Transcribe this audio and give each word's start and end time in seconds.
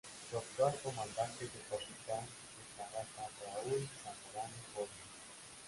Su 0.31 0.35
actual 0.39 0.73
comandante 0.81 1.45
es 1.45 1.51
el 1.53 1.61
Capitán 1.69 2.25
de 2.25 2.65
Fragata 2.73 3.29
Raúl 3.37 3.87
Zamorano 4.03 4.55
Goñi. 4.75 4.89